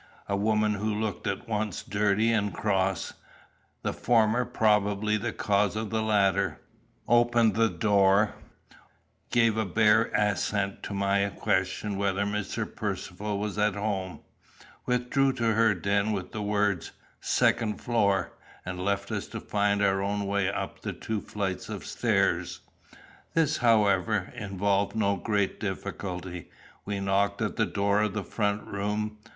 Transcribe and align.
A 0.27 0.35
woman 0.35 0.73
who 0.73 0.99
looked 0.99 1.27
at 1.27 1.47
once 1.47 1.83
dirty 1.83 2.31
and 2.31 2.51
cross, 2.51 3.13
the 3.83 3.93
former 3.93 4.45
probably 4.45 5.15
the 5.15 5.31
cause 5.31 5.75
of 5.75 5.91
the 5.91 6.01
latter, 6.01 6.59
opened 7.07 7.53
the 7.53 7.69
door, 7.69 8.33
gave 9.29 9.57
a 9.57 9.63
bare 9.63 10.05
assent 10.15 10.81
to 10.81 10.95
my 10.95 11.29
question 11.29 11.97
whether 11.97 12.25
Mr. 12.25 12.65
Percivale 12.65 13.37
was 13.37 13.59
at 13.59 13.75
home, 13.75 14.21
withdrew 14.87 15.33
to 15.33 15.53
her 15.53 15.75
den 15.75 16.11
with 16.13 16.31
the 16.31 16.41
words 16.41 16.93
"second 17.19 17.79
floor," 17.79 18.31
and 18.65 18.83
left 18.83 19.11
us 19.11 19.27
to 19.27 19.39
find 19.39 19.83
our 19.83 20.01
own 20.01 20.25
way 20.25 20.49
up 20.49 20.81
the 20.81 20.93
two 20.93 21.21
flights 21.21 21.69
of 21.69 21.85
stairs. 21.85 22.61
This, 23.35 23.57
however, 23.57 24.33
involved 24.35 24.95
no 24.95 25.15
great 25.17 25.59
difficulty. 25.59 26.49
We 26.85 26.99
knocked 26.99 27.39
at 27.43 27.55
the 27.55 27.67
door 27.67 28.01
of 28.01 28.15
the 28.15 28.23
front 28.23 28.65
room. 28.65 29.19